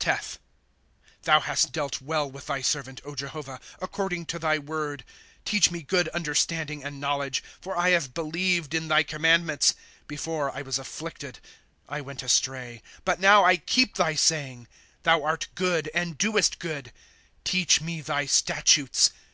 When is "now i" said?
13.20-13.58